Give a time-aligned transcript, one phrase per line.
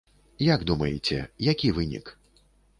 [0.45, 1.19] Як думаеце,
[1.51, 2.13] які вынік?